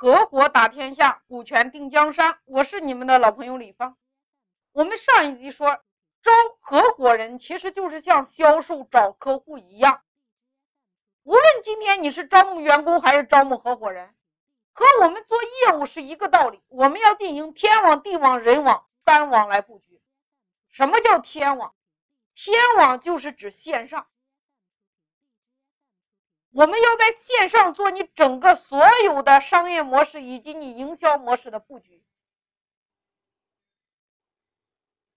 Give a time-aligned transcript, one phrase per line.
[0.00, 2.38] 合伙打天下，股权定江山。
[2.46, 3.98] 我是你们的老朋友李芳。
[4.72, 5.78] 我们上一集说，
[6.22, 10.00] 招合伙人其实就是像销售找客户一样。
[11.22, 14.14] 无论今天你是招募员工还是招募合伙人，
[14.72, 16.62] 和我们做业务是一个道理。
[16.68, 20.00] 我们要进行天网、地网、人网三网来布局。
[20.70, 21.74] 什么叫天网？
[22.34, 24.06] 天网就是指线上。
[26.52, 32.04] 我们要在线上做你整个所有的商业模式以及你营销模式的布局。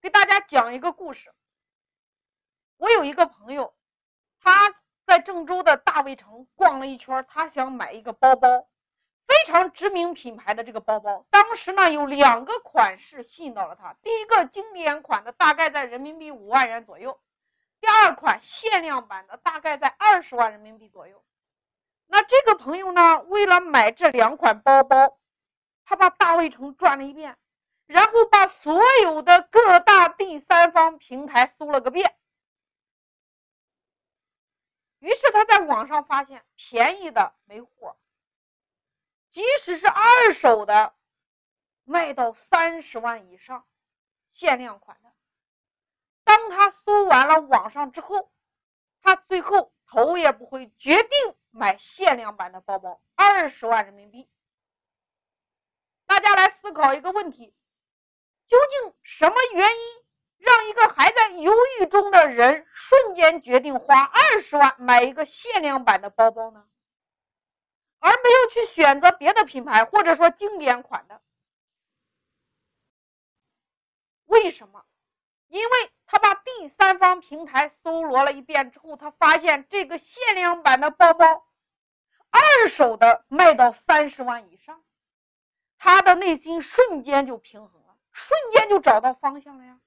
[0.00, 1.32] 给大家讲一个故事。
[2.76, 3.74] 我有一个朋友，
[4.38, 4.74] 他
[5.06, 8.68] 在郑州的大卫城逛了一圈，他想买一个包包，
[9.26, 11.26] 非常知名品牌的这个包包。
[11.30, 13.96] 当时呢，有两个款式吸引到了他。
[14.02, 17.18] 第一个经典款的，大概在人民币五万元左右。
[17.84, 21.22] 第二款限量版的大概在二十万人民币左右。
[22.06, 25.18] 那这个朋友呢，为了买这两款包包，
[25.84, 27.36] 他把大卫城转了一遍，
[27.84, 32.16] 然后把所有的各大第三方平台搜了个遍。
[34.98, 37.98] 于是他在网上发现便宜的没货，
[39.28, 40.94] 即使是二手的，
[41.84, 43.66] 卖到三十万以上，
[44.30, 45.12] 限量款的。
[46.34, 48.28] 当他搜完了网上之后，
[49.02, 54.28] 他最后头也不回，决定买限量版的包包，二十万人民币。
[56.06, 57.54] 大家来思考一个问题：
[58.48, 60.04] 究竟什么原因
[60.38, 66.66] 让一个还在犹豫中的人瞬间决定花二十万买一个限量版的包包呢？
[68.00, 71.22] 而没有去选择别的品牌或者说经典款的？
[74.24, 74.84] 为什么？
[75.46, 75.93] 因为。
[76.06, 81.46] 他把第三方平台搜罗了一遍之后，他发现这个限量版的包包，
[82.30, 84.84] 二手的卖到三十万以上，
[85.78, 89.80] 他的内心瞬间就平衡了，瞬间就找到方向了呀。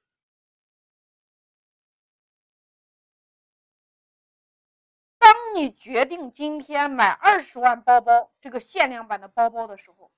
[5.20, 10.12] 当你决定今天买二十万包包这个限量版的包包的时候，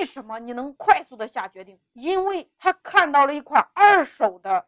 [0.00, 1.78] 为什么你能快速的下决定？
[1.92, 4.66] 因为他看到了一款二手的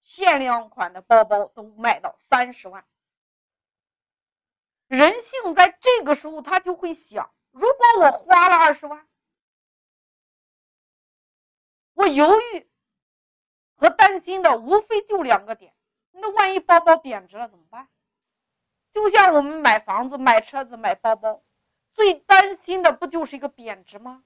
[0.00, 2.86] 限量款的包包都卖到三十万。
[4.86, 9.08] 人性在这个时候他就会想：如果我花了二十万，
[11.94, 12.70] 我犹豫
[13.74, 15.74] 和担心的无非就两个点，
[16.12, 17.88] 那万一包包贬值了怎么办？
[18.92, 21.42] 就像我们买房子、买车子、买包包，
[21.92, 24.22] 最担心的不就是一个贬值吗？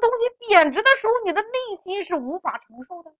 [0.00, 1.50] 东西贬值的时候，你的内
[1.84, 3.12] 心是无法承受的。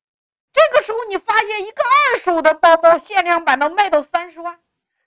[0.52, 4.60] 这个时候，你发现一个二手的包包，限量版能卖到三十万，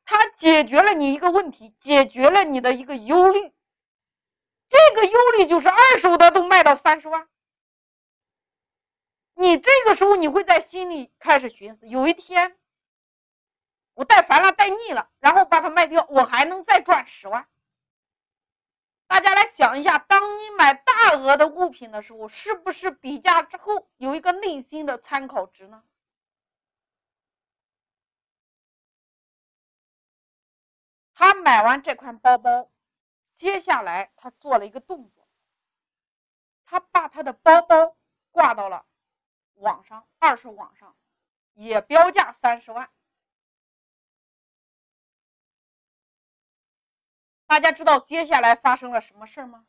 [0.05, 3.51] 它解决了你一个问题，解决了你的一个忧虑。
[4.69, 7.27] 这个忧虑就是二手的都卖到三十万，
[9.33, 12.55] 你这个时候你会在心里开始寻思：有一天
[13.93, 17.47] 我戴烦了、戴腻了，然后把它卖掉，我还能再赚十万。
[19.07, 25.83] 大家来想一下，当你买大额的物品的时候，是不是比价之后有一个内心的参考值呢？
[31.13, 32.71] 他买完这款包包，
[33.35, 35.27] 接下来他做了一个动作，
[36.65, 37.95] 他把他的包包
[38.31, 38.85] 挂到了
[39.53, 40.95] 网上，二手网上，
[41.53, 42.89] 也标价三十万。
[47.45, 49.65] 大家知道接下来发生了什么事吗？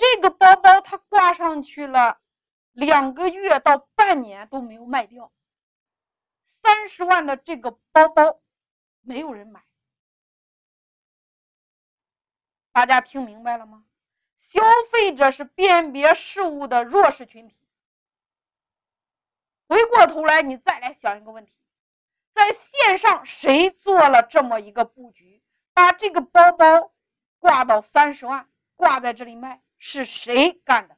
[0.00, 2.18] 这个包包它挂上去了
[2.72, 5.30] 两个月到半年都没有卖掉，
[6.62, 8.40] 三十万的这个包包
[9.02, 9.62] 没有人买。
[12.72, 13.84] 大家听明白了吗？
[14.38, 17.54] 消费者是辨别事物的弱势群体。
[19.68, 21.52] 回过头来，你再来想一个问题：
[22.32, 25.42] 在线上谁做了这么一个布局？
[25.74, 26.90] 把这个包包
[27.38, 30.96] 挂到三十万，挂在这里卖，是谁干的？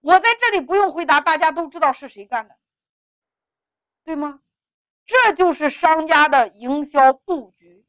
[0.00, 2.56] 我在这里不用回答，大家都知道是谁干的，
[4.04, 4.40] 对吗？
[5.04, 7.84] 这就是商家的营销布局。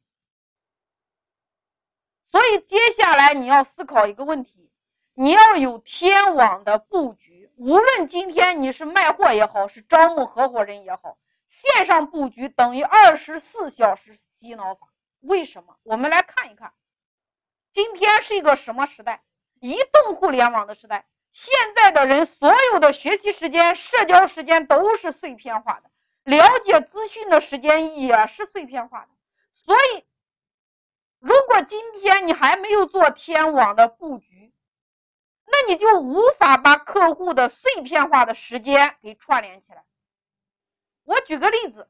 [2.26, 4.70] 所以接下来你要思考一个问题：
[5.14, 7.52] 你要有天网的布局。
[7.56, 14.88] 无论今天你是卖货也好，是招募合伙人也好，线上布局等于二十四小时洗脑法。
[15.20, 15.78] 为什么？
[15.82, 16.72] 我们来看一看，
[17.72, 19.22] 今天是一个什么时代？
[19.60, 21.06] 移动互联网的时代。
[21.32, 25.90] 现在的人所有的学习时间、社交时间都是碎片化的，
[26.24, 29.08] 了解资讯的时间也是碎片化的。
[29.52, 30.04] 所以，
[31.20, 34.52] 如果今天你还没有做天网的布局，
[35.46, 39.84] 那你就无法把客户的碎片化的时间给串联起来。
[41.04, 41.88] 我举个例子，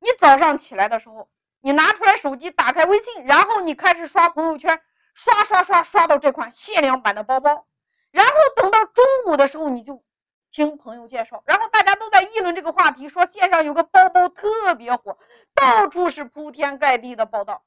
[0.00, 4.80] 你早上起来的时候，你拿出来手机，打开微信，然后你开始刷朋友圈，
[5.14, 7.66] 刷刷刷刷到这款限量版的包包，
[8.10, 10.02] 然后等到中午的时候，你就
[10.50, 15.18] 听朋友介绍，然后大家都在议论这个话题，说线上有个包包特别火，
[15.54, 17.64] 到处是铺天盖地的报道，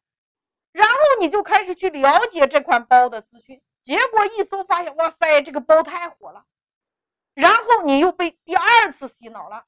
[0.71, 6.43] 然后你就开始去了解这款包的资讯，结果一搜发现，哇塞，这个包太火了。
[7.33, 9.63] 然后你又被第二次洗脑了，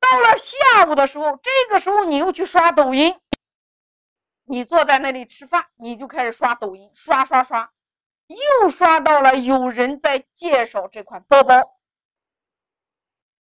[0.00, 3.14] 到了下午的时候，这个时候你又去刷抖音，
[4.52, 7.72] 你坐在那里吃饭，你就开始刷抖音，刷刷刷，
[8.26, 11.80] 又刷到了有人在介绍这款包包，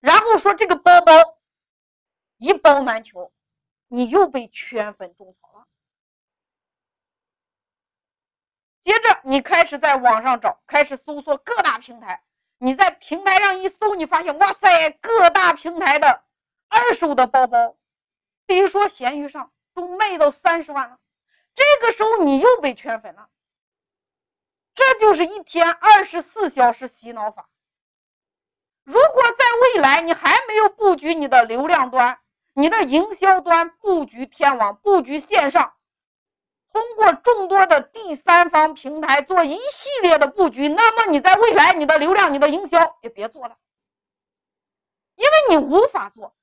[0.01, 1.13] 然后说这个包包
[2.39, 3.35] 一包难求，
[3.87, 5.67] 你又被圈粉种草了。
[8.81, 12.25] 接着你开始在网上找，开始搜索各大平台。
[12.57, 16.25] 你在平台上一搜，你发现哇塞，各大平台的
[16.69, 17.77] 二手的包包，
[18.47, 20.99] 比如说闲鱼上都卖到三十万了。
[21.55, 23.29] 这个时候你又被圈粉了，
[24.75, 27.49] 这就是一天二十四小时洗脑法。
[28.85, 32.19] 如果在未来你还没有布局你的流量端、
[32.53, 35.75] 你的营销端，布局天网、布局线上。
[36.73, 43.57] 通过众多的第三方平台做一系列的布局，那么你在未来你的流量、你的营销也别做了，
[45.15, 46.35] 因为你无法做。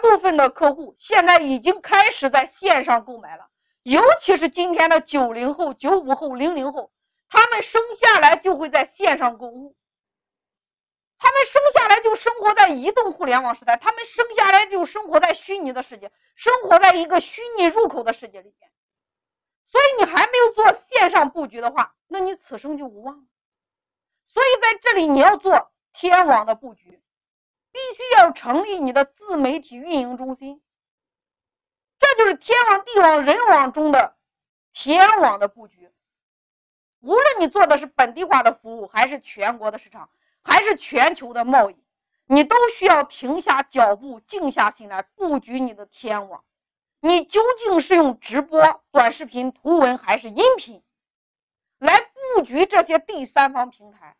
[0.00, 3.48] 部分的客户现在已经开始在线上购买了，
[3.82, 6.90] 尤其是今天的九零后、九五后、零零后，
[7.28, 9.76] 他们生下来就会在线上购物，
[11.18, 18.70] 他们生下来就生活在移动互联网时代，他们生下来就生活在虚拟的世界，生活在一个虚拟入口的世界里面。
[19.70, 23.24] 所以你还没有做线上布局的话，那你此生就无望了。
[24.26, 27.00] 所以在这里你要做天网的布局，
[27.72, 30.60] 必须要成立你的自媒体运营中心。
[31.98, 34.16] 这就是天网、地网、人网中的
[34.72, 35.90] 天网的布局。
[37.00, 40.10] 无论你做的是本地化的服务，还是全国的市场，
[40.42, 41.76] 还是全球的贸易，
[42.26, 46.44] 你都需要停下脚步，静下心来布局你的天网。
[47.00, 50.82] 你究竟是用直播、短视频、图文还是音频
[51.78, 54.16] 来布局这些第三方平台？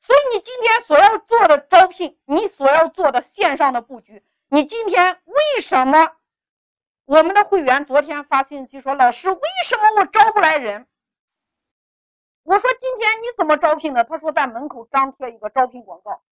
[0.00, 6.12] 所以你今天所要做的招聘，你所要做的线上的布局，你今天为什么？
[7.04, 10.86] 我们的会员昨天发信息说：“老师，为什么我招不来人？”
[12.44, 16.22] 我说：“今天你怎么招聘的？”他说：“在门口张贴一个招聘广告。”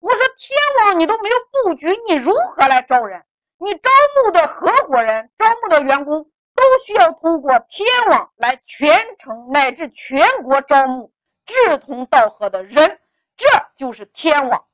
[0.00, 3.24] 我说：“天网你都没有布局，你如何来招人？”
[3.58, 3.90] 你招
[4.24, 11.10] 募的合伙人、招募的员工都需要通过天网来全程乃至全国招募
[11.46, 12.98] 志同道合的人，
[13.36, 13.46] 这
[13.76, 14.66] 就是天网。